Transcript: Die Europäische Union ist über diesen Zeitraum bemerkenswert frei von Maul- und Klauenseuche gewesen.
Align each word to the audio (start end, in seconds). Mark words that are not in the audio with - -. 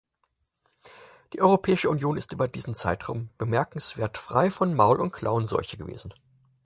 Die 1.31 1.41
Europäische 1.41 1.87
Union 1.87 2.17
ist 2.17 2.31
über 2.31 2.47
diesen 2.47 2.73
Zeitraum 2.73 3.29
bemerkenswert 3.37 4.17
frei 4.17 4.49
von 4.49 4.73
Maul- 4.73 4.99
und 4.99 5.11
Klauenseuche 5.11 5.77
gewesen. 5.77 6.11